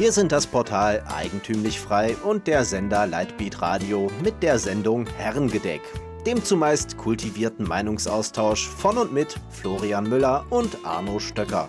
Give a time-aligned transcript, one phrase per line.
[0.00, 5.82] Wir sind das Portal Eigentümlich Frei und der Sender Lightbeat Radio mit der Sendung Herrengedeck,
[6.24, 11.68] dem zumeist kultivierten Meinungsaustausch von und mit Florian Müller und Arno Stöcker.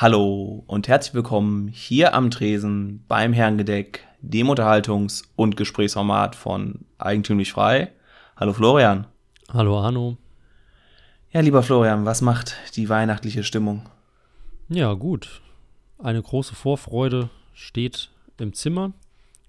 [0.00, 7.52] Hallo und herzlich willkommen hier am Tresen beim Herrengedeck, dem Unterhaltungs- und Gesprächsformat von Eigentümlich
[7.52, 7.92] Frei.
[8.34, 9.06] Hallo Florian.
[9.52, 10.16] Hallo Arno.
[11.32, 13.90] Ja, lieber Florian, was macht die weihnachtliche Stimmung?
[14.70, 15.42] Ja, gut.
[15.98, 18.92] Eine große Vorfreude steht im Zimmer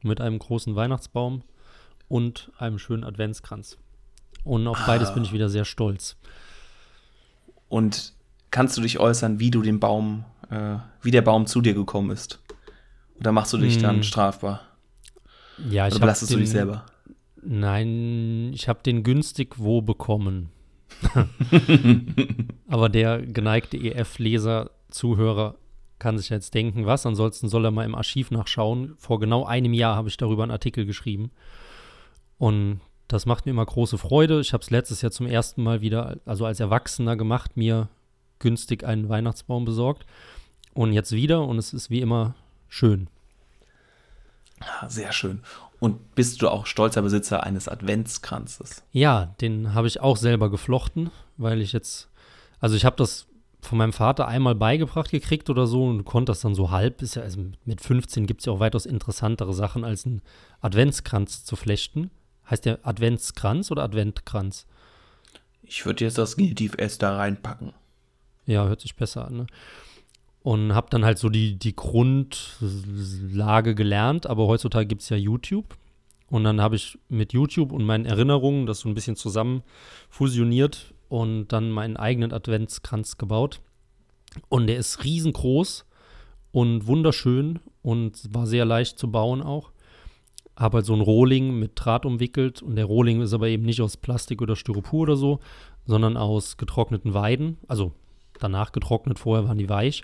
[0.02, 1.44] mit einem großen Weihnachtsbaum
[2.10, 3.78] und einem schönen Adventskranz.
[4.44, 5.14] Und auf beides Ah.
[5.14, 6.18] bin ich wieder sehr stolz.
[7.70, 8.12] Und
[8.50, 12.12] kannst du dich äußern, wie du den Baum, äh, wie der Baum zu dir gekommen
[12.12, 12.40] ist?
[13.20, 13.82] Oder machst du dich Hm.
[13.82, 14.62] dann strafbar?
[15.70, 16.86] Ja, ich Oder belastest du dich selber?
[17.44, 20.50] Nein, ich habe den günstig wo bekommen.
[22.68, 25.56] Aber der geneigte EF-Leser, Zuhörer
[26.00, 27.06] kann sich jetzt denken, was?
[27.06, 28.96] Ansonsten soll er mal im Archiv nachschauen.
[28.98, 31.32] Vor genau einem Jahr habe ich darüber einen Artikel geschrieben.
[32.38, 34.40] Und das macht mir immer große Freude.
[34.42, 37.88] Ich habe es letztes Jahr zum ersten Mal wieder, also als Erwachsener gemacht, mir
[38.40, 40.06] günstig einen Weihnachtsbaum besorgt.
[40.74, 42.36] Und jetzt wieder und es ist wie immer
[42.70, 43.08] schön.
[44.60, 45.42] Ah, Sehr schön.
[45.80, 48.84] Und bist du auch stolzer Besitzer eines Adventskranzes?
[48.92, 52.08] Ja, den habe ich auch selber geflochten, weil ich jetzt,
[52.60, 53.26] also ich habe das
[53.62, 57.02] von meinem Vater einmal beigebracht gekriegt oder so und konnte das dann so halb.
[57.02, 60.22] Ist ja, also mit 15 gibt es ja auch weitaus interessantere Sachen, als einen
[60.62, 62.12] Adventskranz zu flechten.
[62.50, 64.68] Heißt der Adventskranz oder Adventkranz?
[65.64, 67.74] Ich würde jetzt das Genitiv S da reinpacken.
[68.46, 69.38] Ja, hört sich besser an.
[69.38, 69.48] Ne?
[70.44, 75.78] Und habe dann halt so die, die Grundlage gelernt, aber heutzutage gibt es ja YouTube.
[76.32, 79.64] Und dann habe ich mit YouTube und meinen Erinnerungen das so ein bisschen zusammen
[80.10, 83.60] fusioniert und dann meinen eigenen Adventskranz gebaut.
[84.48, 85.86] Und der ist riesengroß
[86.54, 89.72] und wunderschön und war sehr leicht zu bauen auch.
[90.56, 93.82] Habe halt so einen Rohling mit Draht umwickelt und der Rohling ist aber eben nicht
[93.82, 95.42] aus Plastik oder Styropor oder so,
[95.86, 97.58] sondern aus getrockneten Weiden.
[97.68, 97.92] Also
[98.40, 100.04] danach getrocknet, vorher waren die weich.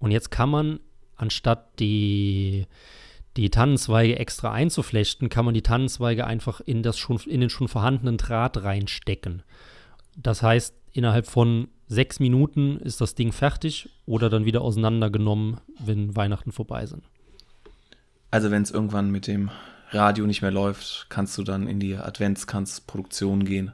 [0.00, 0.80] Und jetzt kann man,
[1.16, 2.66] anstatt die,
[3.36, 7.68] die Tannenzweige extra einzuflechten, kann man die Tannenzweige einfach in, das schon, in den schon
[7.68, 9.42] vorhandenen Draht reinstecken.
[10.16, 16.16] Das heißt, innerhalb von sechs Minuten ist das Ding fertig oder dann wieder auseinandergenommen, wenn
[16.16, 17.04] Weihnachten vorbei sind.
[18.30, 19.50] Also wenn es irgendwann mit dem
[19.90, 23.72] Radio nicht mehr läuft, kannst du dann in die Adventskranzproduktion gehen.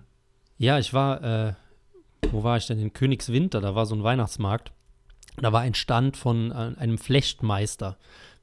[0.59, 1.53] Ja, ich war, äh,
[2.31, 2.79] wo war ich denn?
[2.79, 4.73] In Königswinter, da war so ein Weihnachtsmarkt.
[5.41, 7.97] Da war ein Stand von äh, einem Flechtmeister.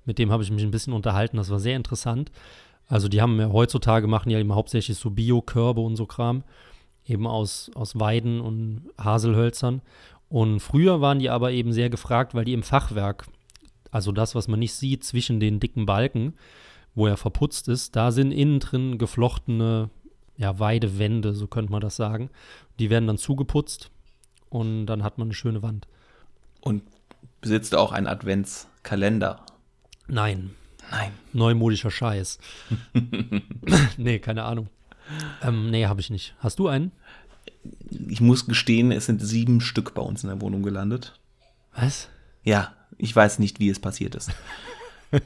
[0.05, 1.37] Mit dem habe ich mich ein bisschen unterhalten.
[1.37, 2.31] Das war sehr interessant.
[2.87, 6.43] Also die haben ja heutzutage machen ja eben hauptsächlich so Bio-Körbe und so Kram.
[7.05, 9.81] Eben aus, aus Weiden und Haselhölzern.
[10.29, 13.27] Und früher waren die aber eben sehr gefragt, weil die im Fachwerk,
[13.91, 16.33] also das, was man nicht sieht zwischen den dicken Balken,
[16.95, 19.89] wo er verputzt ist, da sind innen drin geflochtene
[20.37, 22.29] ja, Weidewände, so könnte man das sagen.
[22.79, 23.91] Die werden dann zugeputzt
[24.49, 25.87] und dann hat man eine schöne Wand.
[26.63, 26.81] Und
[27.41, 29.45] besitzt du auch einen Adventskalender?
[30.07, 30.51] Nein,
[30.91, 31.11] Nein.
[31.33, 32.39] neumodischer Scheiß.
[33.97, 34.69] nee, keine Ahnung.
[35.41, 36.35] Ähm, nee, habe ich nicht.
[36.39, 36.93] Hast du einen?
[38.07, 41.19] Ich muss gestehen, es sind sieben Stück bei uns in der Wohnung gelandet.
[41.75, 42.09] Was?
[42.43, 44.31] Ja, ich weiß nicht, wie es passiert ist.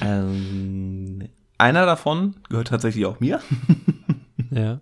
[0.00, 1.28] ähm,
[1.58, 3.40] einer davon gehört tatsächlich auch mir.
[4.50, 4.80] Ja.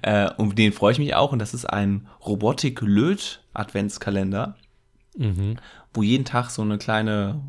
[0.00, 1.32] Äh, um den freue ich mich auch.
[1.32, 4.56] Und das ist ein Robotik-Löt-Adventskalender,
[5.18, 5.56] Mhm.
[5.92, 7.42] wo jeden Tag so eine kleine,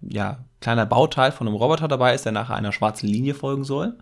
[0.00, 3.98] ja, kleiner Bauteil von einem Roboter dabei ist, der nachher einer schwarzen Linie folgen soll.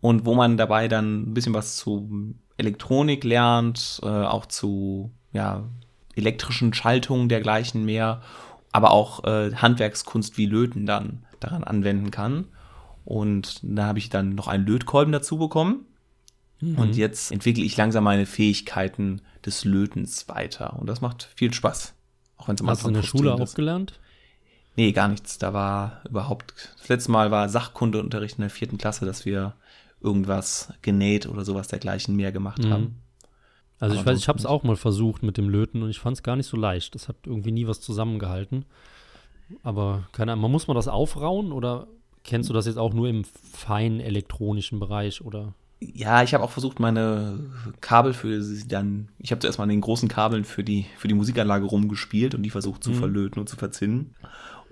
[0.00, 5.64] Und wo man dabei dann ein bisschen was zu Elektronik lernt, äh, auch zu ja,
[6.14, 8.22] elektrischen Schaltungen dergleichen mehr,
[8.72, 12.46] aber auch äh, Handwerkskunst wie Löten dann daran anwenden kann.
[13.04, 15.84] Und da habe ich dann noch einen Lötkolben dazu bekommen.
[16.62, 20.78] Und jetzt entwickle ich langsam meine Fähigkeiten des Lötens weiter.
[20.78, 21.94] Und das macht viel Spaß.
[22.40, 23.54] Auch wenn es Hast du in der Schule auch ist.
[23.54, 23.98] gelernt?
[24.76, 25.36] Nee, gar nichts.
[25.38, 26.54] Da war überhaupt.
[26.78, 29.54] Das letzte Mal war Sachkundeunterricht in der vierten Klasse, dass wir
[30.00, 32.70] irgendwas genäht oder sowas dergleichen mehr gemacht Mhm.
[32.72, 32.96] haben.
[33.78, 35.98] Also ich Aber weiß, ich habe es auch mal versucht mit dem Löten und ich
[35.98, 36.94] fand es gar nicht so leicht.
[36.94, 38.64] Das hat irgendwie nie was zusammengehalten.
[39.62, 41.86] Aber keine Ahnung, muss man das aufrauen oder
[42.24, 46.50] kennst du das jetzt auch nur im feinen elektronischen Bereich oder Ja, ich habe auch
[46.50, 47.40] versucht, meine
[47.80, 49.08] Kabel für sie dann.
[49.18, 52.42] Ich habe zuerst mal an den großen Kabeln für die, für die Musikanlage rumgespielt und
[52.42, 52.94] die versucht zu Mhm.
[52.96, 54.14] verlöten und zu verzinnen.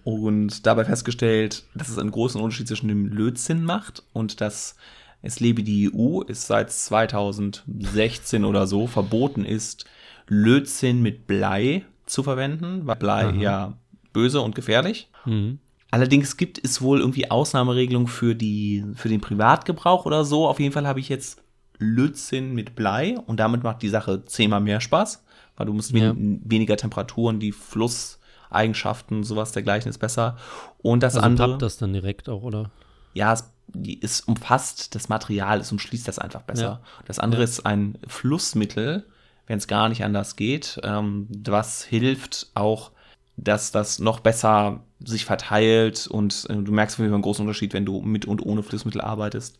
[0.04, 4.76] Und dabei festgestellt, dass es einen großen Unterschied zwischen dem Lötzinn macht und dass
[5.22, 9.84] es lebe die EU, ist seit 2016 oder so verboten ist,
[10.28, 13.34] Lötzinn mit Blei zu verwenden, weil Blei Aha.
[13.34, 13.78] ja
[14.12, 15.08] böse und gefährlich.
[15.24, 15.58] Mhm.
[15.90, 20.46] Allerdings gibt es wohl irgendwie Ausnahmeregelungen für, die, für den Privatgebrauch oder so.
[20.46, 21.40] Auf jeden Fall habe ich jetzt
[21.78, 25.24] Lötzinn mit Blei und damit macht die Sache zehnmal mehr Spaß,
[25.56, 26.14] weil du musst Ja.
[26.14, 30.36] wen weniger Temperaturen, die Flusseigenschaften, sowas dergleichen ist besser.
[30.78, 32.70] Und das Also andere, das dann direkt auch, oder?
[33.14, 36.62] ja, es, die, es umfasst das Material, es umschließt das einfach besser.
[36.62, 36.80] Ja.
[37.06, 37.44] Das andere Ja.
[37.44, 39.06] ist ein Flussmittel,
[39.46, 42.92] wenn es gar nicht anders geht, ähm, was hilft auch,
[43.36, 47.42] dass das noch besser sich verteilt und äh, du merkst auf jeden Fall einen großen
[47.42, 49.58] Unterschied, wenn du mit und ohne Flussmittel arbeitest.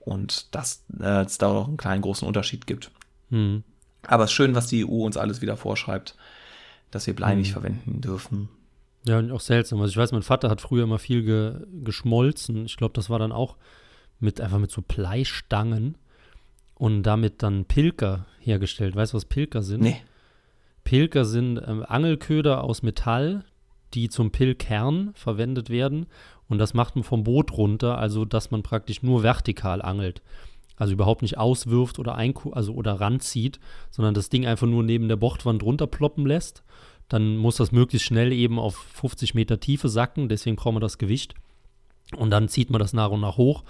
[0.00, 2.90] Und dass äh, es da auch einen kleinen großen Unterschied gibt.
[3.30, 3.62] Mhm.
[4.06, 6.16] Aber es ist schön, was die EU uns alles wieder vorschreibt,
[6.90, 7.40] dass wir Blei Mhm.
[7.40, 8.48] nicht verwenden dürfen.
[9.06, 9.80] Ja, und auch seltsam.
[9.80, 12.64] Also ich weiß, mein Vater hat früher immer viel ge geschmolzen.
[12.66, 13.56] Ich glaube, das war dann auch
[14.18, 15.96] mit einfach mit so Bleistangen
[16.74, 18.96] und damit dann Pilker hergestellt.
[18.96, 19.82] Weißt du, was Pilker sind?
[19.82, 20.02] Nee.
[20.84, 23.44] Pilker sind ähm, Angelköder aus Metall,
[23.94, 26.06] die zum Pilkern verwendet werden.
[26.48, 30.22] Und das macht man vom Boot runter, also dass man praktisch nur vertikal angelt.
[30.76, 33.58] Also überhaupt nicht auswirft oder also oder ranzieht,
[33.90, 36.62] sondern das Ding einfach nur neben der Bordwand runterploppen lässt.
[37.08, 40.98] Dann muss das möglichst schnell eben auf 50 Meter Tiefe sacken, deswegen braucht man das
[40.98, 41.34] Gewicht.
[42.16, 43.64] Und dann zieht man das nach und nach hoch.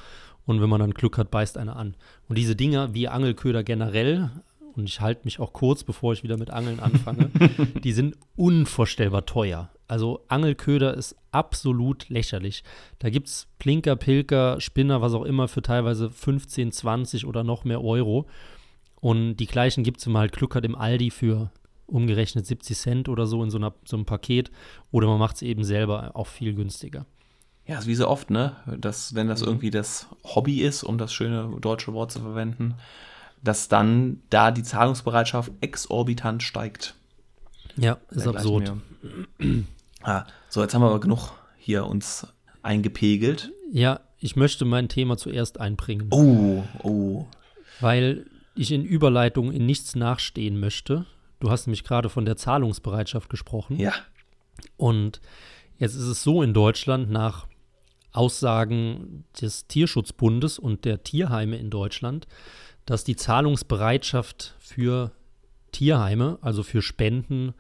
[0.44, 1.94] Und wenn man dann Glück hat, beißt einer an.
[2.28, 4.30] Und diese Dinger, wie Angelköder generell,
[4.78, 7.30] und ich halte mich auch kurz, bevor ich wieder mit Angeln anfange,
[7.84, 9.70] die sind unvorstellbar teuer.
[9.88, 12.62] Also Angelköder ist absolut lächerlich.
[12.98, 17.64] Da gibt es Plinker, Pilker, Spinner, was auch immer, für teilweise 15, 20 oder noch
[17.64, 18.26] mehr Euro.
[19.00, 21.50] Und die gleichen gibt es, wenn man halt Glück hat, im Aldi für
[21.86, 24.50] umgerechnet 70 Cent oder so in so, einer, so einem Paket.
[24.90, 27.06] Oder man macht es eben selber auch viel günstiger.
[27.66, 28.56] Ja, ist wie so oft, ne?
[28.78, 32.76] Dass, wenn das irgendwie das Hobby ist, um das schöne deutsche Wort zu verwenden,
[33.42, 36.94] dass dann da die Zahlungsbereitschaft exorbitant steigt.
[37.76, 38.72] Ja, ist Dergleichen absurd.
[40.02, 42.26] Ah, so, jetzt haben wir aber genug hier uns
[42.62, 43.50] eingepegelt.
[43.70, 46.06] Ja, ich möchte mein Thema zuerst einbringen.
[46.10, 47.26] Oh, oh.
[47.80, 51.06] weil ich in Überleitung in nichts nachstehen möchte.
[51.40, 53.78] Du hast nämlich gerade von der Zahlungsbereitschaft gesprochen.
[53.78, 53.92] Ja.
[54.76, 55.20] Und
[55.78, 57.46] jetzt ist es so in Deutschland nach
[58.12, 62.26] Aussagen des Tierschutzbundes und der Tierheime in Deutschland,
[62.88, 65.12] dass die Zahlungsbereitschaft für
[65.72, 67.52] Tierheime, also für Spenden,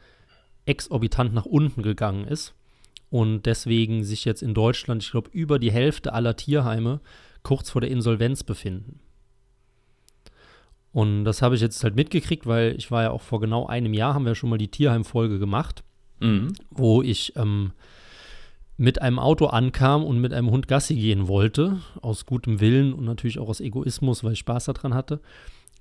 [0.64, 2.54] exorbitant nach unten gegangen ist.
[3.10, 7.00] Und deswegen sich jetzt in Deutschland, ich glaube, über die Hälfte aller Tierheime
[7.42, 9.00] kurz vor der Insolvenz befinden.
[10.92, 13.92] Und das habe ich jetzt halt mitgekriegt, weil ich war ja auch vor genau einem
[13.92, 15.84] Jahr, haben wir schon mal die Tierheim-Folge gemacht,
[16.20, 16.54] Mhm.
[16.70, 17.72] wo ich ähm,
[18.78, 23.04] mit einem Auto ankam und mit einem Hund Gassi gehen wollte, aus gutem Willen und
[23.04, 25.20] natürlich auch aus Egoismus, weil ich Spaß daran hatte,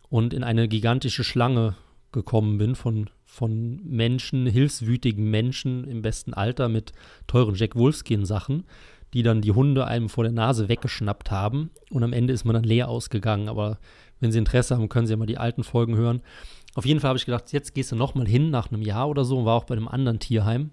[0.10, 1.76] und in eine gigantische Schlange
[2.12, 6.92] gekommen bin von, von Menschen, hilfswütigen Menschen im besten Alter mit
[7.28, 8.64] teuren Jack Wolfskin-Sachen,
[9.14, 11.70] die dann die Hunde einem vor der Nase weggeschnappt haben.
[11.92, 13.48] Und am Ende ist man dann leer ausgegangen.
[13.48, 13.80] Aber
[14.20, 16.22] wenn Sie Interesse haben, können Sie ja mal die alten Folgen hören.
[16.76, 19.08] Auf jeden Fall habe ich gedacht, jetzt gehst du noch mal hin nach einem Jahr
[19.08, 20.72] oder so und war auch bei einem anderen Tierheim.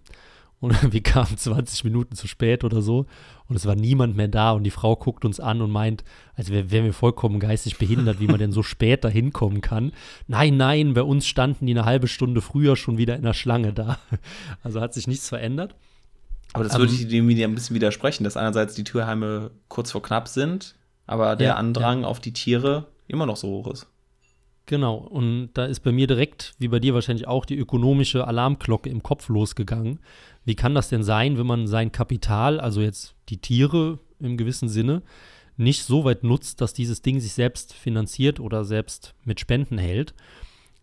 [0.65, 3.07] Und wir kamen 20 Minuten zu spät oder so.
[3.49, 4.53] Und es war niemand mehr da.
[4.53, 6.05] Und die Frau guckt uns an und meint,
[6.35, 9.93] als wär- wären wir vollkommen geistig behindert, wie man denn so spät da hinkommen kann.
[10.27, 13.73] Nein, nein, bei uns standen die eine halbe Stunde früher schon wieder in der Schlange
[13.73, 13.99] da.
[14.63, 15.75] Also hat sich nichts verändert.
[16.55, 19.91] Aber das Ähm, würde ich dem wieder ein bisschen widersprechen, dass einerseits die Tierheime kurz
[19.93, 23.87] vor knapp sind, aber der Ja, Andrang auf die Tiere immer noch so hoch ist.
[24.67, 28.89] Genau, und da ist bei mir direkt, wie bei dir wahrscheinlich auch, die ökonomische Alarmglocke
[28.89, 29.99] im Kopf losgegangen.
[30.45, 34.69] Wie kann das denn sein, wenn man sein Kapital, also jetzt die Tiere im gewissen
[34.69, 35.03] Sinne,
[35.57, 40.15] nicht so weit nutzt, dass dieses Ding sich selbst finanziert oder selbst mit Spenden hält,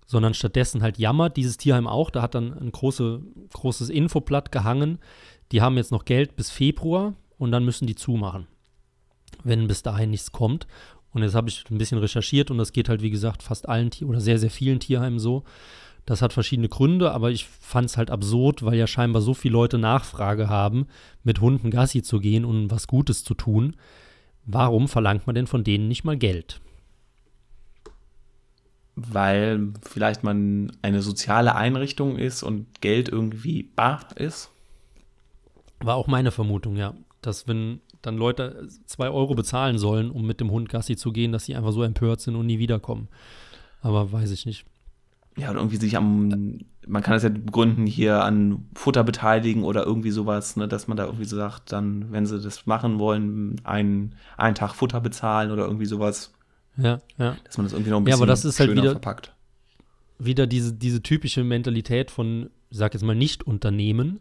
[0.06, 3.22] sondern stattdessen halt jammert, dieses Tierheim auch, da hat dann ein große,
[3.54, 5.00] großes Infoblatt gehangen,
[5.52, 8.48] die haben jetzt noch Geld bis Februar und dann müssen die zumachen,
[9.44, 10.68] wenn bis dahin nichts kommt.
[11.14, 13.92] Und jetzt habe ich ein bisschen recherchiert und das geht halt, wie gesagt, fast allen
[13.92, 15.44] Tier oder sehr, sehr vielen Tierheimen so.
[16.06, 19.54] Das hat verschiedene Gründe, aber ich fand es halt absurd, weil ja scheinbar so viele
[19.54, 20.88] Leute Nachfrage haben,
[21.24, 23.76] mit Hunden Gassi zu gehen und was Gutes zu tun.
[24.46, 26.60] Warum verlangt man denn von denen nicht mal Geld?
[28.96, 34.50] Weil vielleicht man eine soziale Einrichtung ist und Geld irgendwie bar ist.
[35.80, 36.94] War auch meine Vermutung, ja.
[37.22, 41.32] Dass wenn dann Leute zwei Euro bezahlen sollen, um mit dem Hund Gassi zu gehen,
[41.32, 43.08] dass sie einfach so empört sind und nie wiederkommen.
[43.82, 44.66] Aber weiß ich nicht.
[45.42, 49.84] Ja, und irgendwie sich am, man kann das ja begründen, hier an Futter beteiligen oder
[49.84, 53.60] irgendwie sowas, ne, dass man da irgendwie so sagt, dann, wenn sie das machen wollen,
[53.64, 56.32] einen, einen Tag Futter bezahlen oder irgendwie sowas.
[56.78, 57.38] Ja, ja.
[57.44, 59.34] Dass man das irgendwie noch ein bisschen ja, aber das ist halt wieder, verpackt.
[60.20, 64.20] Wieder diese, diese typische Mentalität von, sag jetzt mal, Nicht-Unternehmen,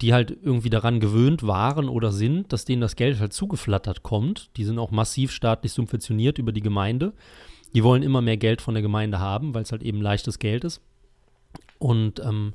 [0.00, 4.56] die halt irgendwie daran gewöhnt waren oder sind, dass denen das Geld halt zugeflattert kommt.
[4.56, 7.12] Die sind auch massiv staatlich subventioniert über die Gemeinde.
[7.74, 10.64] Die wollen immer mehr Geld von der Gemeinde haben, weil es halt eben leichtes Geld
[10.64, 10.80] ist.
[11.78, 12.54] Und ähm,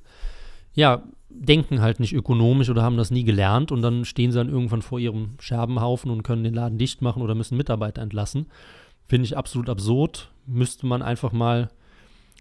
[0.74, 4.50] ja, denken halt nicht ökonomisch oder haben das nie gelernt und dann stehen sie dann
[4.50, 8.48] irgendwann vor ihrem Scherbenhaufen und können den Laden dicht machen oder müssen Mitarbeiter entlassen.
[9.08, 10.32] Finde ich absolut absurd.
[10.46, 11.70] Müsste man einfach mal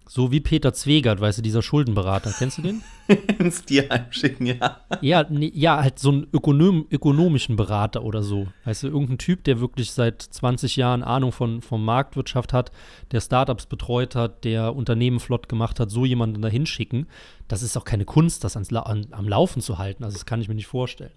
[0.08, 2.32] so wie Peter Zwegert, weißt du, dieser Schuldenberater.
[2.36, 2.82] Kennst du den?
[3.38, 4.80] Ins Tierheim schicken, ja.
[5.00, 8.48] Ja, nee, ja, halt so einen Ökonom ökonomischen Berater oder so.
[8.64, 12.72] Weißt du, irgendein Typ, der wirklich seit 20 Jahren Ahnung von, von Marktwirtschaft hat,
[13.10, 17.06] der Startups betreut hat, der Unternehmen flott gemacht hat, so jemanden da hinschicken.
[17.48, 20.04] Das ist auch keine Kunst, das ans, an, am Laufen zu halten.
[20.04, 21.12] Also, das kann ich mir nicht vorstellen.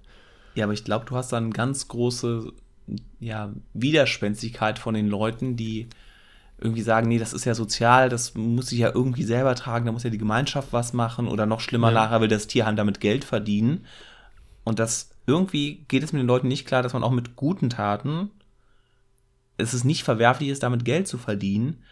[0.56, 2.52] Ja, aber ich glaube, du hast da eine ganz große
[3.20, 5.88] ja, Widerspenstigkeit von den Leuten, die
[6.58, 9.92] irgendwie sagen, nee, das ist ja sozial, das muss ich ja irgendwie selber tragen, da
[9.92, 11.96] muss ja die Gemeinschaft was machen oder noch schlimmer, ja.
[11.96, 13.86] nachher will das Tierheim damit Geld verdienen.
[14.64, 17.70] Und das irgendwie geht es mit den Leuten nicht klar, dass man auch mit guten
[17.70, 18.32] Taten,
[19.58, 21.84] es ist nicht verwerflich ist, damit Geld zu verdienen.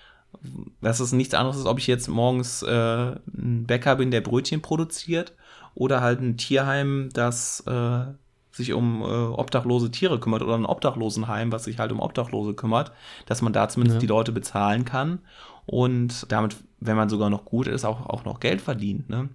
[0.82, 4.62] Das ist nichts anderes, als ob ich jetzt morgens äh, ein Bäcker bin, der Brötchen
[4.62, 5.34] produziert
[5.76, 8.06] oder halt ein Tierheim, das äh,
[8.56, 12.92] sich um äh, obdachlose Tiere kümmert oder ein Obdachlosenheim, was sich halt um Obdachlose kümmert,
[13.26, 14.00] dass man da zumindest ja.
[14.02, 15.20] die Leute bezahlen kann
[15.66, 19.10] und damit, wenn man sogar noch gut ist, auch, auch noch Geld verdient.
[19.10, 19.30] Ne?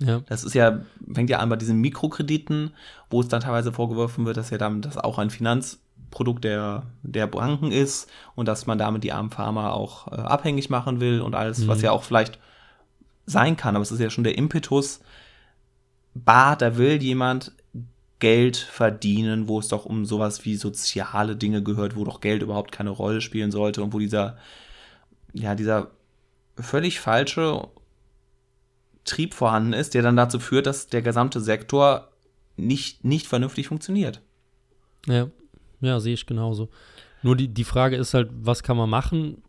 [0.00, 0.20] Ja.
[0.26, 0.80] Das ist ja,
[1.12, 2.72] fängt ja an bei diesen Mikrokrediten,
[3.08, 7.28] wo es dann teilweise vorgeworfen wird, dass ja dann das auch ein Finanzprodukt der, der
[7.28, 11.36] Banken ist und dass man damit die armen Farmer auch äh, abhängig machen will und
[11.36, 11.68] alles, mhm.
[11.68, 12.40] was ja auch vielleicht
[13.26, 15.00] sein kann, aber es ist ja schon der Impetus,
[16.14, 17.52] bar, da will jemand
[18.24, 22.72] Geld verdienen, wo es doch um sowas wie soziale Dinge gehört, wo doch Geld überhaupt
[22.72, 24.38] keine Rolle spielen sollte und wo dieser,
[25.34, 25.90] ja, dieser
[26.58, 27.68] völlig falsche
[29.04, 32.12] Trieb vorhanden ist, der dann dazu führt, dass der gesamte Sektor
[32.56, 34.22] nicht, nicht vernünftig funktioniert.
[35.06, 35.28] Ja,
[35.82, 36.70] ja, sehe ich genauso.
[37.22, 39.42] Nur die, die Frage ist halt, was kann man machen?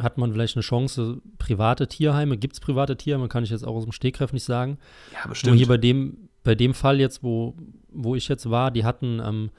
[0.00, 2.36] Hat man vielleicht eine Chance, private Tierheime?
[2.36, 3.28] Gibt es private Tierheime?
[3.28, 4.76] Kann ich jetzt auch aus dem Stegreif nicht sagen.
[5.14, 5.52] Ja, bestimmt.
[5.52, 7.52] Nur hier bei dem, bei dem Fall jetzt, wo,
[7.92, 9.50] wo ich jetzt war, die hatten ähm,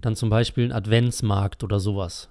[0.00, 2.28] dann zum Beispiel einen Adventsmarkt oder sowas.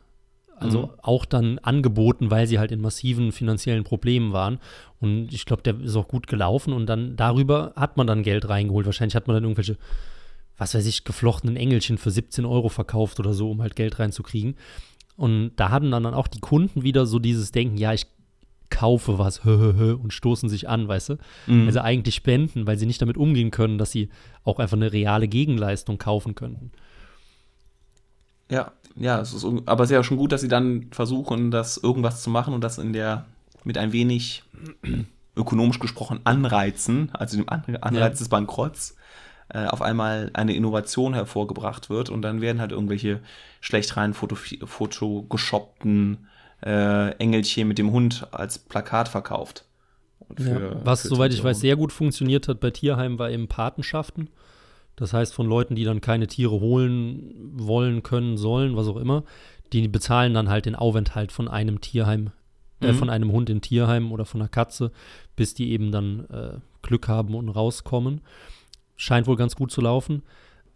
[0.55, 0.91] Also mhm.
[1.01, 4.59] auch dann angeboten, weil sie halt in massiven finanziellen Problemen waren.
[5.01, 6.71] Und ich glaube, der ist auch gut gelaufen.
[6.71, 8.85] Und dann darüber hat man dann Geld reingeholt.
[8.85, 9.75] Wahrscheinlich hat man dann irgendwelche,
[10.57, 14.55] was weiß ich, geflochtenen Engelchen für 17 Euro verkauft oder so, um halt Geld reinzukriegen.
[15.17, 18.07] Und da hatten dann auch die Kunden wieder so dieses Denken, ja, ich
[18.69, 21.17] kaufe was und stoßen sich an, weißt du?
[21.47, 21.67] Mhm.
[21.67, 24.09] Also eigentlich spenden, weil sie nicht damit umgehen können, dass sie
[24.43, 26.71] auch einfach eine reale Gegenleistung kaufen könnten.
[28.49, 31.77] Ja, ja, es ist, aber es ist ja schon gut, dass sie dann versuchen, das
[31.77, 33.25] irgendwas zu machen und das in der
[33.63, 34.43] mit ein wenig
[35.35, 38.09] ökonomisch gesprochen Anreizen, also dem Anreiz ja.
[38.09, 38.95] des Bankrotts,
[39.49, 43.21] äh, auf einmal eine Innovation hervorgebracht wird und dann werden halt irgendwelche
[43.61, 46.27] schlecht rein foto, fotogeshoppten
[46.65, 49.65] äh, Engelchen mit dem Hund als Plakat verkauft.
[50.35, 50.85] Für, ja.
[50.85, 54.29] Was, soweit ich weiß, sehr gut funktioniert hat bei Tierheimen, war eben Patenschaften.
[54.95, 59.23] Das heißt, von Leuten, die dann keine Tiere holen wollen, können, sollen, was auch immer,
[59.71, 62.31] die bezahlen dann halt den Aufenthalt von einem Tierheim,
[62.81, 62.95] äh, mhm.
[62.95, 64.91] von einem Hund im Tierheim oder von einer Katze,
[65.35, 68.21] bis die eben dann äh, Glück haben und rauskommen.
[68.95, 70.23] Scheint wohl ganz gut zu laufen.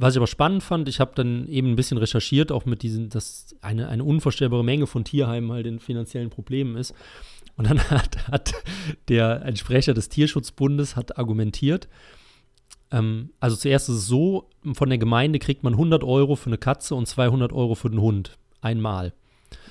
[0.01, 3.09] Was ich aber spannend fand, ich habe dann eben ein bisschen recherchiert, auch mit diesen,
[3.09, 6.93] dass eine, eine unvorstellbare Menge von Tierheimen halt in finanziellen Problemen ist.
[7.55, 8.53] Und dann hat, hat
[9.09, 11.87] der ein Sprecher des Tierschutzbundes hat argumentiert,
[12.91, 16.57] ähm, also zuerst ist es so, von der Gemeinde kriegt man 100 Euro für eine
[16.57, 18.37] Katze und 200 Euro für den Hund.
[18.61, 19.13] Einmal.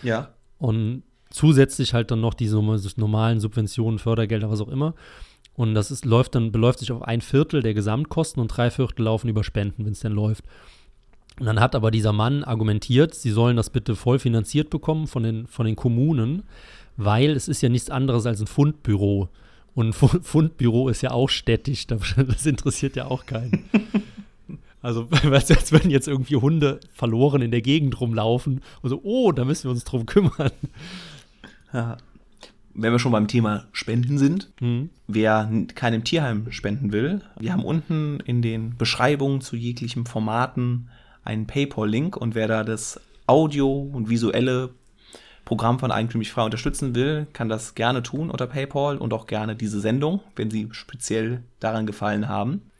[0.03, 0.31] Ja.
[0.59, 2.57] Und zusätzlich halt dann noch diese
[2.97, 4.95] normalen Subventionen, Fördergelder, was auch immer.
[5.55, 9.03] Und das ist, läuft dann, beläuft sich auf ein Viertel der Gesamtkosten und drei Viertel
[9.03, 10.45] laufen über Spenden, wenn es denn läuft.
[11.39, 15.23] Und dann hat aber dieser Mann argumentiert, sie sollen das bitte voll finanziert bekommen von
[15.23, 16.43] den, von den Kommunen,
[16.97, 19.29] weil es ist ja nichts anderes als ein Fundbüro.
[19.75, 23.65] Und ein Fundbüro ist ja auch städtisch, das interessiert ja auch keinen.
[24.83, 29.45] Also, als würden jetzt irgendwie Hunde verloren in der Gegend rumlaufen und so, oh, da
[29.45, 30.53] müssen wir uns drum kümmern.
[31.75, 31.99] Ja
[32.75, 34.91] wenn wir schon beim Thema Spenden sind, mhm.
[35.07, 40.89] wer keinem Tierheim spenden will, wir haben unten in den Beschreibungen zu jeglichen Formaten
[41.25, 44.71] einen PayPal-Link und wer da das Audio und visuelle
[45.45, 49.57] Programm von Eigentümlich Frei unterstützen will, kann das gerne tun unter PayPal und auch gerne
[49.57, 52.71] diese Sendung, wenn sie speziell daran gefallen haben.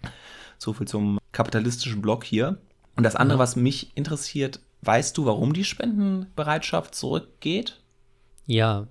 [0.59, 2.59] So viel zum kapitalistischen Blog hier.
[2.97, 3.43] Und das andere, ja.
[3.43, 7.81] was mich interessiert, weißt du, warum die Spendenbereitschaft zurückgeht?
[8.47, 8.87] Ja,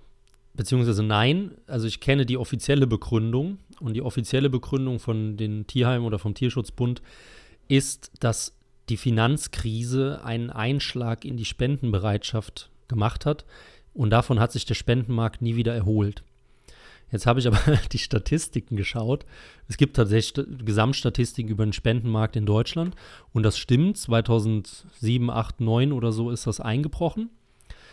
[0.54, 1.52] beziehungsweise nein.
[1.68, 6.34] Also ich kenne die offizielle Begründung und die offizielle Begründung von den Tierheimen oder vom
[6.34, 7.02] Tierschutzbund
[7.68, 8.54] ist, dass
[8.90, 13.46] die Finanzkrise einen Einschlag in die Spendenbereitschaft gemacht hat
[13.94, 16.24] und davon hat sich der Spendenmarkt nie wieder erholt.
[17.12, 17.60] Jetzt habe ich aber
[17.92, 19.26] die Statistiken geschaut.
[19.68, 22.96] Es gibt tatsächlich Gesamtstatistiken über den Spendenmarkt in Deutschland
[23.34, 23.98] und das stimmt.
[23.98, 27.30] 2007, 8, 9 oder so ist das eingebrochen.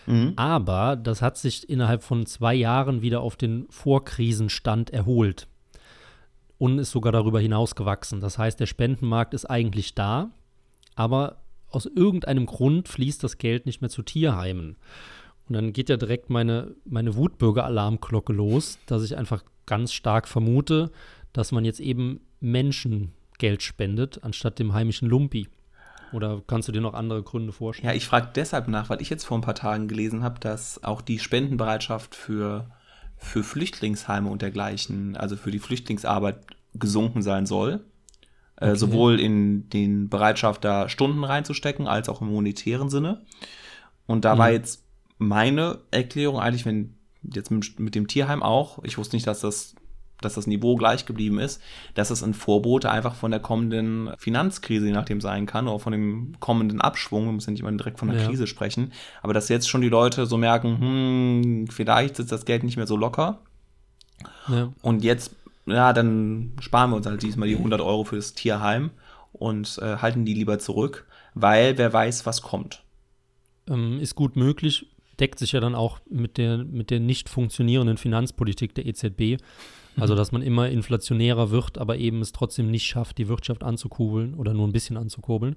[0.06, 0.32] Mhm.
[0.36, 5.48] Aber das hat sich innerhalb von zwei Jahren wieder auf den Vorkrisenstand erholt
[6.58, 8.20] und ist sogar darüber hinaus gewachsen.
[8.20, 10.30] Das heißt, der Spendenmarkt ist eigentlich da,
[10.94, 14.76] aber aus irgendeinem Grund fließt das Geld nicht mehr zu Tierheimen.
[15.48, 20.90] Und dann geht ja direkt meine, meine Wutbürger-Alarmglocke los, dass ich einfach ganz stark vermute,
[21.32, 25.48] dass man jetzt eben Menschen Geld spendet, anstatt dem heimischen Lumpi.
[26.16, 27.90] Oder kannst du dir noch andere Gründe vorstellen?
[27.90, 30.82] Ja, ich frage deshalb nach, weil ich jetzt vor ein paar Tagen gelesen habe, dass
[30.82, 32.70] auch die Spendenbereitschaft für,
[33.18, 36.38] für Flüchtlingsheime und dergleichen, also für die Flüchtlingsarbeit
[36.72, 37.84] gesunken sein soll.
[38.56, 38.72] Äh, okay.
[38.72, 43.26] Äh, sowohl in den Bereitschaft, da Stunden reinzustecken, als auch im monetären Sinne.
[44.06, 44.38] Und da mhm.
[44.38, 44.86] war jetzt
[45.18, 49.74] meine Erklärung eigentlich, wenn jetzt mit, mit, dem Tierheim auch, ich wusste nicht, dass das,
[50.20, 51.60] dass das Niveau gleich geblieben ist,
[51.94, 55.92] dass es ein Vorbote einfach von der kommenden Finanzkrise, je nachdem sein kann, oder von
[55.92, 58.26] dem kommenden Abschwung, wir müssen nicht immer direkt von der ja.
[58.26, 58.92] Krise sprechen,
[59.22, 62.86] aber dass jetzt schon die Leute so merken, hm, vielleicht sitzt das Geld nicht mehr
[62.86, 63.40] so locker.
[64.48, 64.72] Ja.
[64.82, 65.34] Und jetzt,
[65.66, 68.90] ja, dann sparen wir uns halt diesmal die 100 Euro fürs Tierheim
[69.32, 72.82] und äh, halten die lieber zurück, weil wer weiß, was kommt.
[73.68, 74.86] Ähm, ist gut möglich
[75.20, 79.42] deckt sich ja dann auch mit der, mit der nicht funktionierenden Finanzpolitik der EZB.
[79.98, 80.18] Also, mhm.
[80.18, 84.52] dass man immer inflationärer wird, aber eben es trotzdem nicht schafft, die Wirtschaft anzukurbeln oder
[84.54, 85.56] nur ein bisschen anzukurbeln.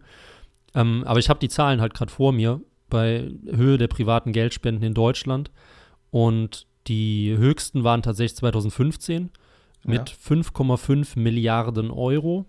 [0.76, 4.84] Ähm, aber ich habe die Zahlen halt gerade vor mir bei Höhe der privaten Geldspenden
[4.84, 5.52] in Deutschland.
[6.12, 9.30] Und die höchsten waren tatsächlich 2015
[9.84, 10.16] mit ja.
[10.36, 12.46] 5,5 Milliarden Euro.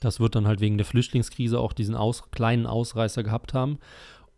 [0.00, 3.78] Das wird dann halt wegen der Flüchtlingskrise auch diesen aus, kleinen Ausreißer gehabt haben.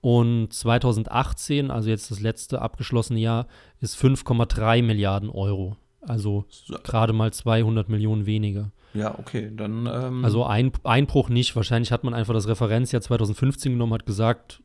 [0.01, 3.47] Und 2018, also jetzt das letzte abgeschlossene Jahr,
[3.81, 5.77] ist 5,3 Milliarden Euro.
[6.03, 6.77] Also so.
[6.83, 8.71] gerade mal 200 Millionen weniger.
[8.95, 9.89] Ja, okay, dann.
[9.91, 11.57] Ähm also ein, Einbruch nicht.
[11.57, 14.63] Wahrscheinlich hat man einfach das Referenzjahr 2015 genommen, hat gesagt,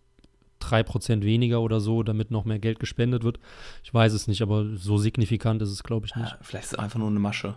[0.62, 3.40] 3% weniger oder so, damit noch mehr Geld gespendet wird.
[3.84, 6.32] Ich weiß es nicht, aber so signifikant ist es, glaube ich, nicht.
[6.32, 7.56] Ja, vielleicht ist es einfach nur eine Masche.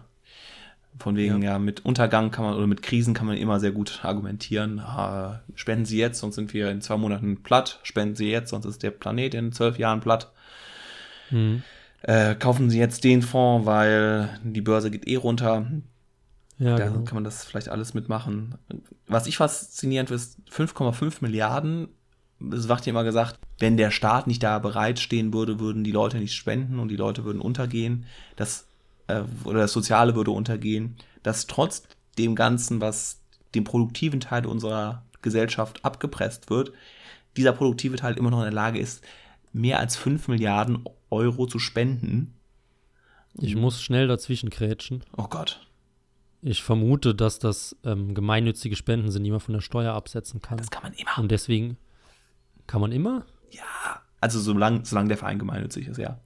[0.98, 1.52] Von wegen, ja.
[1.52, 1.58] ja.
[1.58, 4.80] mit Untergang kann man oder mit Krisen kann man immer sehr gut argumentieren.
[4.80, 7.78] Ah, spenden Sie jetzt, sonst sind wir in zwei Monaten platt.
[7.84, 10.32] Spenden Sie jetzt, sonst ist der Planet in zwölf Jahren platt.
[11.30, 11.62] Mhm.
[12.02, 15.66] Äh, kaufen Sie jetzt den Fonds, weil die Börse geht eh runter.
[16.58, 17.04] Ja, da genau.
[17.04, 18.54] kann man das vielleicht alles mitmachen.
[19.06, 21.88] Was ich faszinierend finde, ist 5,5 Milliarden.
[22.52, 26.18] Es wird ja immer gesagt, wenn der Staat nicht da bereitstehen würde, würden die Leute
[26.18, 28.06] nicht spenden und die Leute würden untergehen.
[28.36, 28.66] Das
[29.08, 31.82] äh, oder das Soziale würde untergehen, dass trotz
[32.18, 33.20] dem Ganzen, was
[33.54, 36.72] dem produktiven Teil unserer Gesellschaft abgepresst wird,
[37.36, 39.04] dieser produktive Teil immer noch in der Lage ist,
[39.52, 42.34] mehr als 5 Milliarden Euro zu spenden.
[43.34, 45.04] Ich muss schnell dazwischen krätschen.
[45.16, 45.66] Oh Gott.
[46.42, 50.58] Ich vermute, dass das ähm, gemeinnützige Spenden sind, die man von der Steuer absetzen kann.
[50.58, 51.18] Das kann man immer.
[51.18, 51.76] Und deswegen
[52.66, 53.26] kann man immer?
[53.50, 56.18] Ja, also solange solang der Verein gemeinnützig ist, ja.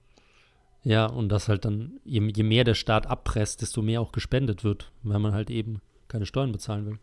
[0.83, 4.63] Ja, und das halt dann, je, je mehr der Staat abpresst, desto mehr auch gespendet
[4.63, 6.99] wird, weil man halt eben keine Steuern bezahlen will.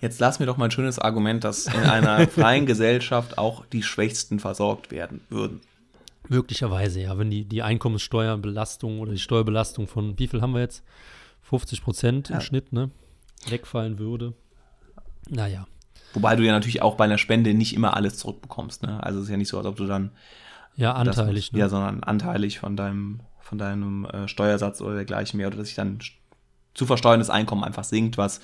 [0.00, 3.84] Jetzt lass mir doch mal ein schönes Argument, dass in einer freien Gesellschaft auch die
[3.84, 5.60] Schwächsten versorgt werden würden.
[6.32, 7.18] Möglicherweise, ja.
[7.18, 10.82] Wenn die, die Einkommenssteuerbelastung oder die Steuerbelastung von, wie viel haben wir jetzt?
[11.42, 12.40] 50 Prozent im ja.
[12.40, 12.90] Schnitt, ne?
[13.48, 14.32] Wegfallen würde.
[15.28, 15.66] Naja.
[16.14, 19.02] Wobei du ja natürlich auch bei einer Spende nicht immer alles zurückbekommst, ne?
[19.02, 20.12] Also es ist ja nicht so, als ob du dann
[20.74, 21.48] ja, anteilig.
[21.48, 21.58] Das, ne?
[21.60, 25.48] Ja, sondern anteilig von deinem, von deinem äh, Steuersatz oder dergleichen mehr.
[25.48, 25.98] Oder dass sich dann
[26.72, 28.40] zu versteuerndes Einkommen einfach sinkt, was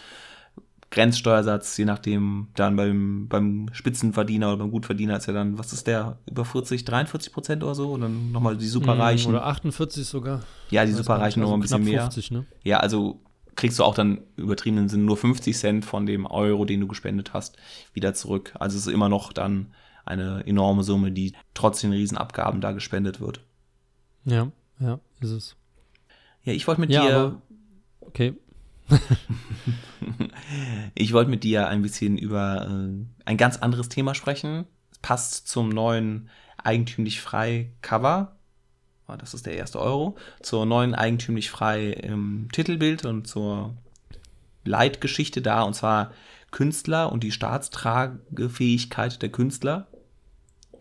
[0.90, 5.86] Grenzsteuersatz, je nachdem, dann beim, beim Spitzenverdiener oder beim Gutverdiener ist ja dann, was ist
[5.86, 7.92] der, über 40, 43 Prozent oder so?
[7.92, 9.30] Und dann nochmal die Superreichen.
[9.30, 10.42] Oder 48 sogar.
[10.70, 12.02] Ja, die Superreichen also nochmal ein bisschen mehr.
[12.02, 12.46] 50, ne?
[12.64, 13.20] Ja, also
[13.54, 17.34] kriegst du auch dann übertriebenen Sinn nur 50 Cent von dem Euro, den du gespendet
[17.34, 17.56] hast,
[17.92, 18.54] wieder zurück.
[18.58, 19.74] Also es ist immer noch dann
[20.06, 23.40] eine enorme Summe, die trotz den Riesenabgaben da gespendet wird.
[24.24, 25.56] Ja, ja, ist es.
[26.44, 27.16] Ja, ich wollte mit ja, dir.
[27.16, 27.42] Aber,
[28.00, 28.34] okay.
[30.94, 34.66] Ich wollte mit dir ein bisschen über äh, ein ganz anderes Thema sprechen.
[34.90, 38.36] Es passt zum neuen eigentümlich frei Cover.
[39.06, 40.16] Oh, das ist der erste Euro.
[40.40, 43.74] Zur neuen eigentümlich frei ähm, Titelbild und zur
[44.64, 45.62] Leitgeschichte da.
[45.62, 46.12] Und zwar
[46.50, 49.86] Künstler und die Staatstragefähigkeit der Künstler.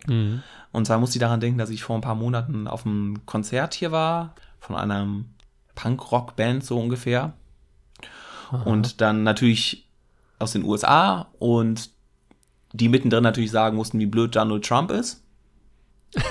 [0.07, 0.43] Mhm.
[0.71, 3.73] Und zwar muss ich daran denken, dass ich vor ein paar Monaten auf einem Konzert
[3.73, 5.07] hier war, von einer
[5.75, 7.33] Punk-Rock-Band so ungefähr.
[8.49, 8.63] Aha.
[8.63, 9.87] Und dann natürlich
[10.39, 11.89] aus den USA und
[12.73, 15.23] die mittendrin natürlich sagen mussten, wie blöd Donald Trump ist.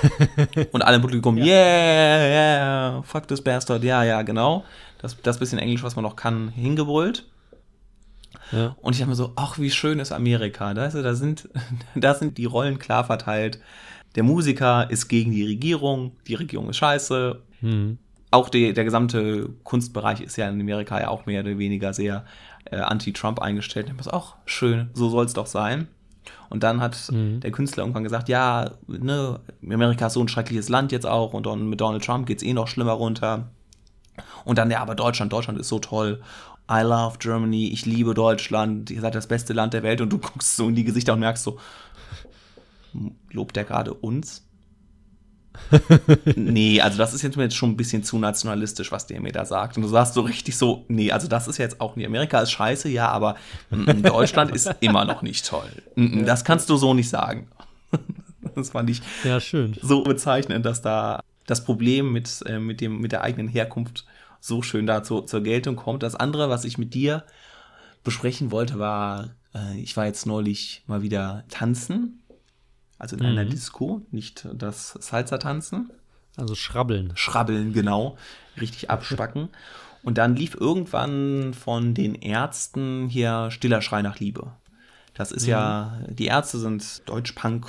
[0.71, 4.65] und alle im Publikum, yeah, yeah, fuck this bastard, ja, ja, genau.
[4.99, 7.25] Das, das bisschen Englisch, was man noch kann, hingebrüllt.
[8.51, 8.75] Ja.
[8.81, 10.73] Und ich dachte mir so, ach, wie schön ist Amerika.
[10.73, 11.49] Da, ist, da, sind,
[11.95, 13.59] da sind die Rollen klar verteilt.
[14.15, 17.41] Der Musiker ist gegen die Regierung, die Regierung ist scheiße.
[17.61, 17.99] Mhm.
[18.29, 22.25] Auch die, der gesamte Kunstbereich ist ja in Amerika ja auch mehr oder weniger sehr
[22.65, 23.87] äh, anti-Trump eingestellt.
[23.95, 25.87] Mir so, ach, schön, so soll es doch sein.
[26.49, 27.39] Und dann hat Mhm.
[27.39, 31.45] der Künstler irgendwann gesagt, ja, ne, Amerika ist so ein schreckliches Land jetzt auch und
[31.45, 33.49] dann mit Donald Trump geht es eh noch schlimmer runter.
[34.43, 36.21] Und dann, ja, aber Deutschland, Deutschland ist so toll.
[36.69, 40.17] I love Germany, ich liebe Deutschland, ihr seid das beste Land der Welt und du
[40.19, 41.59] guckst so in die Gesichter und merkst so,
[43.31, 44.46] lobt der gerade uns?
[46.35, 49.31] Nee, also das ist jetzt mir jetzt schon ein bisschen zu nationalistisch, was der mir
[49.31, 49.77] da sagt.
[49.77, 52.51] Und du sagst so richtig so, nee, also das ist jetzt auch nicht, Amerika ist
[52.51, 53.35] scheiße, ja, aber
[53.69, 55.69] mm, Deutschland ist immer noch nicht toll.
[55.95, 57.47] Mm, Das kannst du so nicht sagen.
[58.55, 59.75] Das fand ich ja, schön.
[59.81, 64.05] so bezeichnend, dass da das Problem mit, äh, mit, dem, mit der eigenen Herkunft
[64.39, 66.01] so schön da zu, zur Geltung kommt.
[66.01, 67.23] Das andere, was ich mit dir
[68.03, 72.23] besprechen wollte, war, äh, ich war jetzt neulich mal wieder tanzen.
[72.99, 73.49] Also in einer Mhm.
[73.49, 75.91] Disco, nicht das Salsa-Tanzen.
[76.35, 77.11] Also schrabbeln.
[77.15, 78.17] Schrabbeln, genau.
[78.59, 79.49] Richtig abspacken.
[80.03, 84.51] Und dann lief irgendwann von den Ärzten hier Stiller Schrei nach Liebe.
[85.13, 87.65] Das ist ja, die Ärzte sind Deutsch-Punk,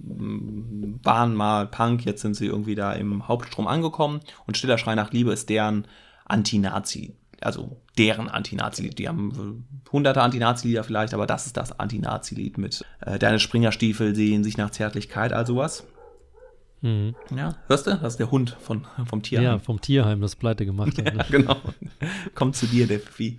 [0.00, 4.20] m, waren mal Punk, jetzt sind sie irgendwie da im Hauptstrom angekommen.
[4.46, 5.86] Und Stiller Schrei nach Liebe ist deren
[6.26, 8.98] Anti-Nazi, also deren Anti-Nazi-Lied.
[8.98, 14.44] Die haben hunderte Anti-Nazi-Lieder vielleicht, aber das ist das Anti-Nazi-Lied mit äh, Deine Springerstiefel sehen
[14.44, 15.84] sich nach Zärtlichkeit, all sowas.
[16.82, 17.14] Mhm.
[17.36, 17.90] Ja, hörst du?
[17.90, 19.44] Das ist der Hund von, vom Tierheim.
[19.44, 21.04] Ja, vom Tierheim, das pleite gemacht hat.
[21.06, 21.24] Ja, Ne?
[21.30, 21.56] genau.
[22.34, 23.38] Kommt zu dir, der Pfiffi.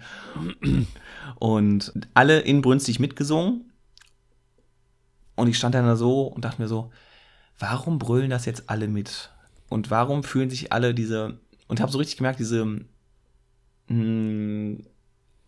[1.40, 3.72] Und alle inbrünstig mitgesungen.
[5.36, 6.92] Und ich stand dann da so und dachte mir so,
[7.58, 9.32] warum brüllen das jetzt alle mit?
[9.70, 12.82] Und warum fühlen sich alle diese, und habe so richtig gemerkt, diese,
[13.88, 14.78] mh,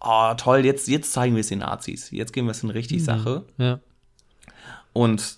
[0.02, 2.12] oh toll, jetzt, jetzt zeigen wir es den Nazis.
[2.12, 3.46] Jetzt gehen wir es in richtig Sache.
[3.58, 3.80] Ja.
[4.94, 5.38] Und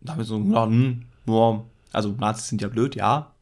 [0.00, 3.32] da haben wir so, ja, hm, ja, also Nazis sind ja blöd, ja.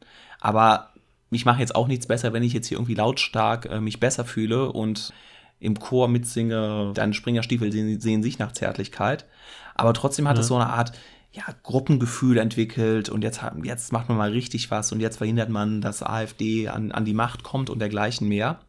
[0.41, 0.91] Aber
[1.31, 4.25] ich mache jetzt auch nichts besser, wenn ich jetzt hier irgendwie lautstark äh, mich besser
[4.25, 5.13] fühle und
[5.61, 9.27] im Chor mitsinge, deine Springerstiefel sehen, sehen sich nach Zärtlichkeit.
[9.75, 10.41] Aber trotzdem hat Ja.
[10.41, 10.93] es so eine Art
[11.33, 15.81] ja, Gruppengefühl entwickelt und jetzt, jetzt macht man mal richtig was und jetzt verhindert man,
[15.81, 18.61] dass AfD an, an die Macht kommt und dergleichen mehr.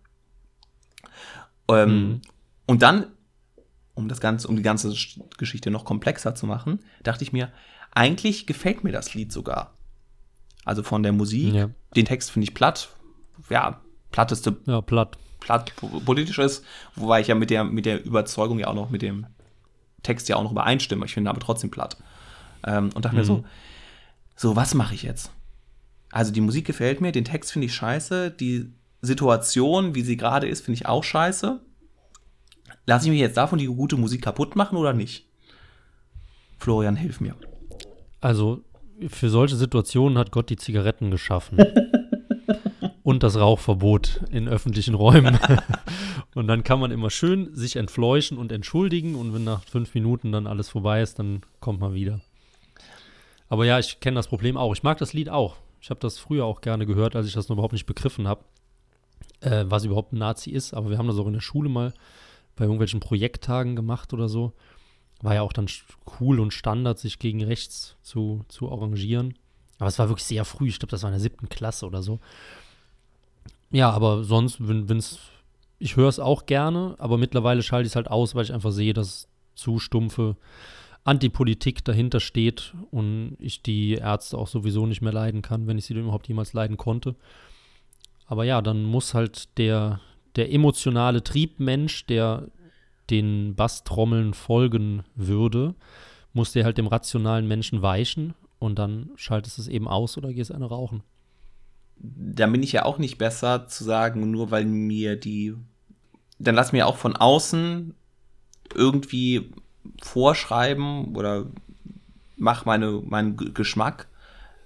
[1.68, 2.22] Ähm, Mhm.
[2.66, 3.08] Und dann,
[3.96, 7.52] um das Ganze, um die ganze Sch- Geschichte noch komplexer zu machen, dachte ich mir,
[7.92, 9.74] eigentlich gefällt mir das Lied sogar.
[10.66, 11.54] Also von der Musik.
[11.54, 11.70] Ja.
[11.96, 12.90] Den Text finde ich platt.
[13.50, 15.18] Ja, platteste ja, platt.
[15.40, 16.64] platt po- politisch ist,
[16.96, 19.26] wobei ich ja mit der, mit der Überzeugung ja auch noch mit dem
[20.04, 21.06] Text ja auch noch übereinstimme.
[21.06, 21.98] Ich finde aber trotzdem platt.
[22.66, 23.28] Ähm, und dachte mir Mhm.
[23.28, 23.44] so,
[24.36, 25.32] so, was mache ich jetzt?
[26.12, 30.48] Also die Musik gefällt mir, den Text finde ich scheiße, die Situation, wie sie gerade
[30.48, 31.60] ist, finde ich auch scheiße.
[32.86, 35.28] Lasse ich mich jetzt davon die gute Musik kaputt machen oder nicht?
[36.58, 37.36] Florian, hilf mir.
[38.22, 38.64] Also
[39.08, 41.58] für solche Situationen hat Gott die Zigaretten geschaffen.
[43.04, 45.40] Und das Rauchverbot in öffentlichen Räumen.
[46.36, 49.16] und dann kann man immer schön sich entfleuchen und entschuldigen.
[49.16, 52.22] Und wenn nach fünf Minuten dann alles vorbei ist, dann kommt man wieder.
[53.50, 54.74] Aber ja, ich kenne das Problem auch.
[54.74, 55.58] Ich mag das Lied auch.
[55.82, 58.44] Ich habe das früher auch gerne gehört, als ich das noch überhaupt nicht begriffen habe,
[59.42, 60.74] äh, was überhaupt ein Nazi ist.
[60.74, 61.94] Aber wir haben das auch in der Schule mal
[62.56, 64.54] bei irgendwelchen Projekttagen gemacht oder so.
[65.22, 65.68] War ja auch dann
[66.20, 69.36] cool und Standard, sich gegen rechts zu, zu arrangieren.
[69.80, 70.68] Aber es war wirklich sehr früh.
[70.68, 72.20] Ich glaube, das war in der siebten Klasse oder so.
[73.72, 75.20] Ja, aber sonst, wenn es,
[75.78, 78.72] ich höre es auch gerne, aber mittlerweile schalte ich es halt aus, weil ich einfach
[78.72, 80.36] sehe, dass zu stumpfe
[81.10, 85.86] Antipolitik dahinter steht und ich die Ärzte auch sowieso nicht mehr leiden kann, wenn ich
[85.86, 87.16] sie überhaupt jemals leiden konnte.
[88.28, 90.02] Aber ja, dann muss halt der,
[90.36, 92.48] der emotionale Triebmensch, der
[93.10, 95.74] den Basstrommeln folgen würde,
[96.34, 100.32] muss der halt dem rationalen Menschen weichen und dann schaltest du es eben aus oder
[100.32, 101.02] gehst eine rauchen.
[101.98, 105.56] da bin ich ja auch nicht besser zu sagen, nur weil mir die,
[106.38, 107.96] dann lass mir auch von außen
[108.76, 109.50] irgendwie
[110.02, 111.46] vorschreiben oder
[112.38, 114.08] mach meine, meinen Geschmack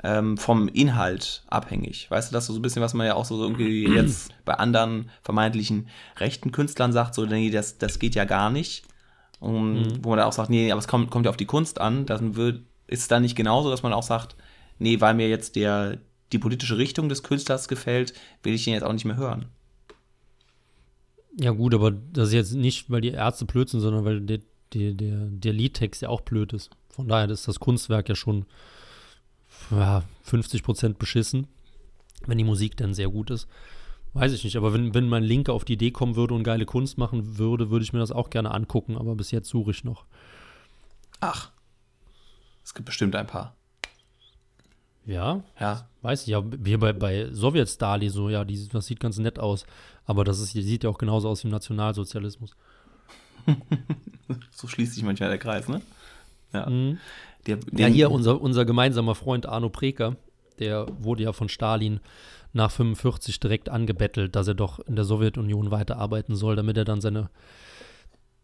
[0.03, 2.11] ähm, vom Inhalt abhängig.
[2.11, 4.53] Weißt du, das ist so ein bisschen, was man ja auch so irgendwie jetzt bei
[4.53, 8.85] anderen vermeintlichen rechten Künstlern sagt, so, nee, das, das geht ja gar nicht.
[9.39, 10.03] Und mhm.
[10.03, 12.05] wo man da auch sagt, nee, aber es kommt, kommt ja auf die Kunst an,
[12.05, 14.35] dann wird, ist es dann nicht genauso, dass man auch sagt,
[14.79, 15.97] nee, weil mir jetzt der,
[16.31, 19.47] die politische Richtung des Künstlers gefällt, will ich ihn jetzt auch nicht mehr hören.
[21.39, 24.39] Ja, gut, aber das ist jetzt nicht, weil die Ärzte blöd sind, sondern weil der,
[24.73, 26.69] der, der, der Liedtext ja auch blöd ist.
[26.89, 28.45] Von daher ist das Kunstwerk ja schon
[29.71, 31.47] ja, 50 Prozent beschissen,
[32.25, 33.47] wenn die Musik dann sehr gut ist.
[34.13, 36.65] Weiß ich nicht, aber wenn, wenn mein Linke auf die Idee kommen würde und geile
[36.65, 39.83] Kunst machen würde, würde ich mir das auch gerne angucken, aber bis jetzt suche ich
[39.83, 40.05] noch.
[41.19, 41.51] Ach,
[42.63, 43.55] es gibt bestimmt ein paar.
[45.05, 45.87] Ja, ja.
[46.01, 49.65] Weiß ich, ja, wie bei, bei Sowjet-Stali so, ja, die, das sieht ganz nett aus.
[50.05, 52.55] Aber das ist, die sieht ja auch genauso aus wie im Nationalsozialismus.
[54.51, 55.81] so schließt sich manchmal der Kreis, ne?
[56.53, 56.69] Ja.
[56.69, 56.99] Mhm.
[57.47, 60.15] Der, ja, hier unser, unser gemeinsamer Freund Arno Preker,
[60.59, 61.99] der wurde ja von Stalin
[62.53, 67.01] nach 45 direkt angebettelt, dass er doch in der Sowjetunion weiterarbeiten soll, damit er dann
[67.01, 67.29] seine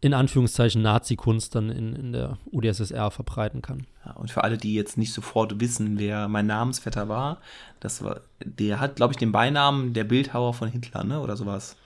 [0.02, 3.86] in Anführungszeichen Nazi-Kunst dann in, in der UdSSR verbreiten kann.
[4.04, 7.38] Ja, und für alle, die jetzt nicht sofort wissen, wer mein Namensvetter war,
[7.80, 11.20] das war, der hat, glaube ich, den Beinamen der Bildhauer von Hitler, ne?
[11.20, 11.76] Oder sowas.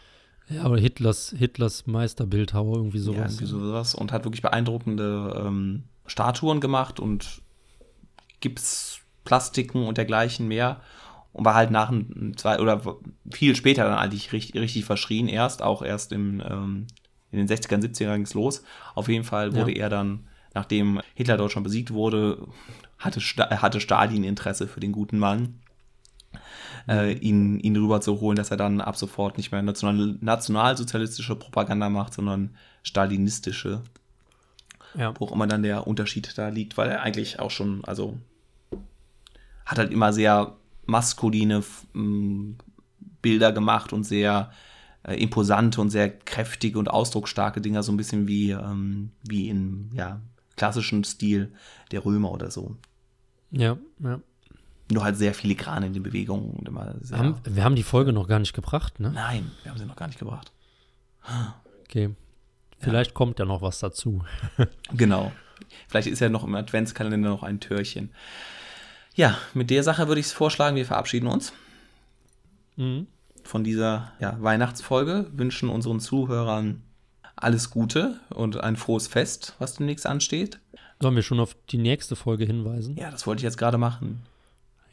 [0.49, 3.17] Ja, oder Hitlers, Hitlers Meisterbildhauer, irgendwie sowas.
[3.17, 3.95] Ja, irgendwie sowas.
[3.95, 7.43] Und hat wirklich beeindruckende ähm, Statuen gemacht und
[8.41, 10.81] Gipsplastiken und dergleichen mehr.
[11.33, 11.93] Und war halt nach
[12.37, 12.81] zwei oder
[13.31, 16.87] viel später dann eigentlich richtig, richtig verschrien erst, auch erst im, ähm,
[17.33, 18.63] in den 60ern, 70ern ging es los.
[18.95, 19.85] Auf jeden Fall wurde ja.
[19.85, 22.47] er dann, nachdem Hitler dort schon besiegt wurde,
[22.99, 25.59] hatte, hatte Stalin Interesse für den guten Mann.
[26.89, 31.37] Äh, ihn, ihn rüber zu holen, dass er dann ab sofort nicht mehr national, nationalsozialistische
[31.37, 32.51] Propaganda macht, sondern
[32.83, 33.83] stalinistische.
[34.97, 35.13] Ja.
[35.19, 38.19] Wo auch immer dann der Unterschied da liegt, weil er eigentlich auch schon, also
[39.67, 40.57] hat halt immer sehr
[40.87, 41.63] maskuline
[41.95, 42.57] m,
[43.23, 44.53] Bilder gemacht und sehr
[45.03, 49.91] äh, imposante und sehr kräftige und ausdrucksstarke Dinger, so ein bisschen wie, ähm, wie in
[49.95, 50.21] ja,
[50.57, 51.53] klassischen Stil
[51.91, 52.77] der Römer oder so.
[53.51, 54.21] Ja, ja.
[54.95, 56.51] Nur halt sehr filigran in den Bewegungen.
[56.51, 59.11] Und immer sehr haben, wir haben die Folge noch gar nicht gebracht, ne?
[59.13, 60.53] Nein, wir haben sie noch gar nicht gebracht.
[61.83, 62.11] Okay.
[62.79, 63.15] Vielleicht ja.
[63.15, 64.25] kommt ja noch was dazu.
[64.93, 65.33] genau.
[65.89, 68.11] Vielleicht ist ja noch im Adventskalender noch ein Türchen.
[69.17, 71.53] Ja, mit der Sache würde ich es vorschlagen, wir verabschieden uns
[72.77, 73.09] mhm.
[73.43, 76.83] von dieser ja, Weihnachtsfolge, wünschen unseren Zuhörern
[77.37, 80.61] alles Gute und ein frohes Fest, was demnächst ansteht.
[81.01, 82.97] Sollen wir schon auf die nächste Folge hinweisen?
[82.97, 84.23] Ja, das wollte ich jetzt gerade machen.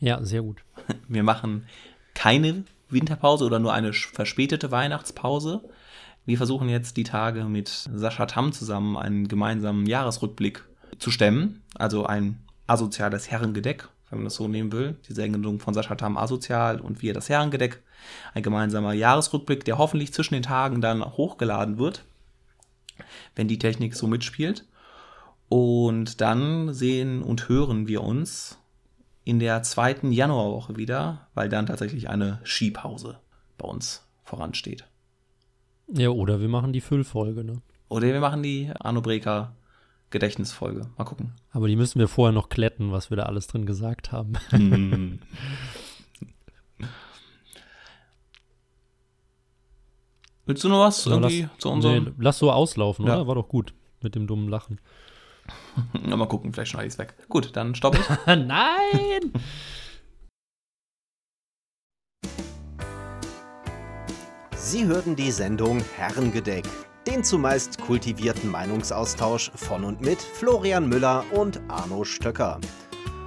[0.01, 0.63] Ja, sehr gut.
[1.07, 1.67] Wir machen
[2.15, 5.61] keine Winterpause oder nur eine verspätete Weihnachtspause.
[6.25, 10.65] Wir versuchen jetzt die Tage mit Sascha Tam zusammen einen gemeinsamen Jahresrückblick
[10.99, 11.61] zu stemmen.
[11.75, 14.97] Also ein asoziales Herrengedeck, wenn man das so nehmen will.
[15.07, 17.81] Die Sendung von Sascha Tam asozial und wir das Herrengedeck.
[18.33, 22.03] Ein gemeinsamer Jahresrückblick, der hoffentlich zwischen den Tagen dann hochgeladen wird,
[23.35, 24.65] wenn die Technik so mitspielt.
[25.47, 28.60] Und dann sehen und hören wir uns
[29.23, 33.19] in der zweiten Januarwoche wieder, weil dann tatsächlich eine Skipause
[33.57, 34.85] bei uns voransteht.
[35.87, 37.61] Ja, oder wir machen die Füllfolge, ne?
[37.89, 39.55] Oder wir machen die Arno Breker
[40.11, 40.89] Gedächtnisfolge.
[40.97, 41.33] Mal gucken.
[41.51, 44.33] Aber die müssen wir vorher noch kletten, was wir da alles drin gesagt haben.
[50.45, 52.03] Willst du noch was irgendwie lass, zu unserem?
[52.03, 53.15] Nee, lass so auslaufen, ja.
[53.15, 53.27] oder?
[53.27, 54.79] War doch gut mit dem dummen Lachen.
[55.93, 57.13] Na, mal gucken, vielleicht schneide ich es weg.
[57.29, 58.07] Gut, dann stopp ich.
[58.25, 59.33] Nein!
[64.55, 66.65] Sie hörten die Sendung Herrengedeck,
[67.07, 72.59] den zumeist kultivierten Meinungsaustausch von und mit Florian Müller und Arno Stöcker.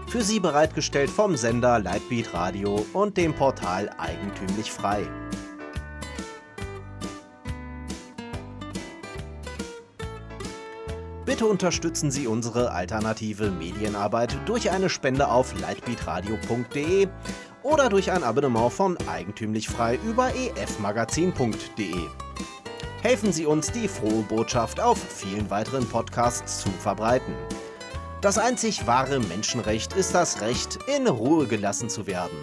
[0.07, 5.09] Für Sie bereitgestellt vom Sender Lightbeat Radio und dem Portal Eigentümlich Frei.
[11.35, 17.09] Bitte unterstützen Sie unsere alternative Medienarbeit durch eine Spende auf lightbeatradio.de
[17.65, 21.97] oder durch ein Abonnement von Eigentümlich Frei über efmagazin.de.
[23.03, 27.35] Helfen Sie uns, die frohe Botschaft auf vielen weiteren Podcasts zu verbreiten.
[28.21, 32.39] Das einzig wahre Menschenrecht ist das Recht, in Ruhe gelassen zu werden.